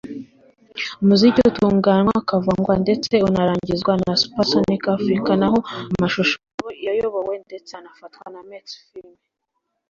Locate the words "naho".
5.41-5.57